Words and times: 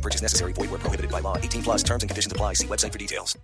Purchase 0.00 0.22
necessary. 0.22 0.52
Void 0.54 0.70
where 0.70 0.78
prohibited 0.78 1.10
by 1.10 1.20
law. 1.20 1.36
18 1.36 1.62
plus 1.62 1.82
terms 1.82 2.02
and 2.02 2.10
conditions 2.10 2.32
apply. 2.32 2.54
See 2.54 2.66
website 2.66 2.92
for 2.92 2.98
details. 2.98 3.36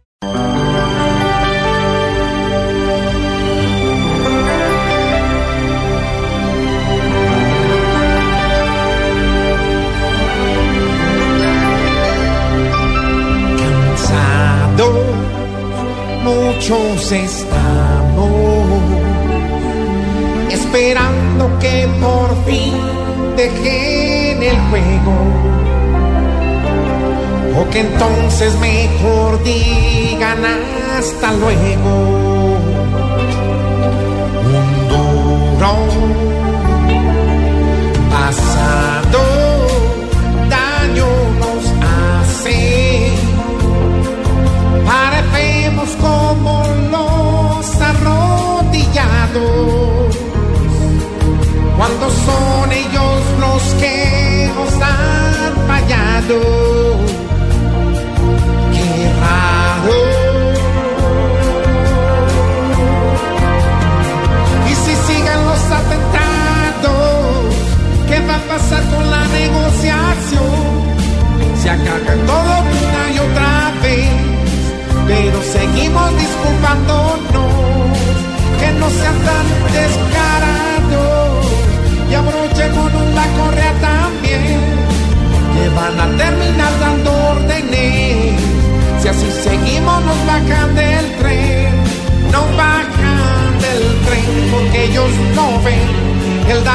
Cansados, 13.59 14.96
muchos 16.25 17.12
estamos 17.12 18.26
esperando 20.50 21.59
que 21.59 21.89
por 22.00 22.45
fin 22.45 22.73
dejen 23.36 24.43
el 24.43 24.57
juego. 24.70 25.65
O 27.59 27.69
que 27.71 27.81
entonces 27.81 28.55
mejor 28.59 29.43
digan 29.43 30.45
hasta 30.99 31.33
luego. 31.33 32.25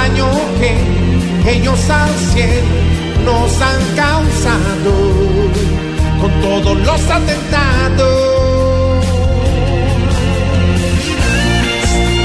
Daño 0.02 0.28
que 0.60 1.52
ellos 1.58 1.80
al 1.90 2.10
cielo 2.34 2.68
nos 3.26 3.62
han 3.62 3.96
causado 3.96 4.94
con 6.20 6.32
todos 6.42 6.78
los 6.80 7.02
atentados. 7.10 9.06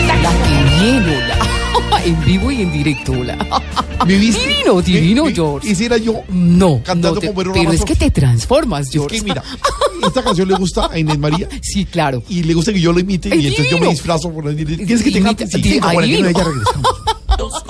La 0.06 0.14
hola. 1.16 2.02
En 2.04 2.24
vivo 2.24 2.50
y 2.52 2.62
en 2.62 2.72
directo, 2.72 3.12
hola. 3.12 3.36
¿Me 4.06 4.16
viste? 4.16 4.46
Divino, 4.46 4.80
divino, 4.80 5.22
Me- 5.24 5.30
me- 5.30 5.34
George. 5.34 5.68
Hiciera 5.68 5.96
yo 5.96 6.22
No, 6.28 6.80
cantando 6.82 7.14
no 7.16 7.20
te- 7.20 7.26
como 7.32 7.52
pero 7.52 7.72
es 7.72 7.84
que 7.84 7.96
te 7.96 8.10
transformas, 8.10 8.86
Es 8.86 8.92
George. 8.92 9.16
que 9.18 9.22
mira, 9.22 9.42
esta 10.06 10.22
canción 10.22 10.48
le 10.48 10.54
gusta 10.54 10.88
a 10.92 10.98
Inés 10.98 11.18
María 11.18 11.48
Sí, 11.62 11.84
claro. 11.84 12.22
y 12.28 12.42
le 12.44 12.54
gusta 12.54 12.72
que 12.72 12.80
yo 12.80 12.92
lo 12.92 13.00
imite 13.00 13.28
¡Es 13.28 13.34
y 13.42 13.46
entonces 13.48 13.64
yo 13.66 13.72
me 13.72 13.80
divino! 13.80 13.90
disfrazo 13.90 14.30
por 14.30 14.54
¿Quieres 14.54 15.02
que 15.02 15.10
te 15.10 15.20
cante? 15.22 15.46
Sí, 15.48 15.80
ay, 15.82 15.94
cuarenta 15.94 16.30
y 16.30 17.15
los 17.46 17.64